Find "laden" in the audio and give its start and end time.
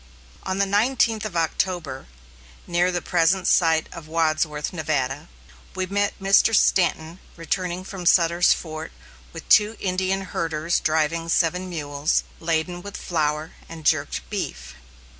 12.39-12.81